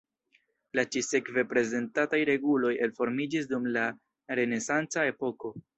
La 0.79 0.85
ĉi-sekve 0.95 1.43
prezentataj 1.51 2.21
reguloj 2.31 2.73
elformiĝis 2.89 3.53
dum 3.55 3.73
la 3.79 3.89
renesanca 4.43 5.11
epoko. 5.15 5.59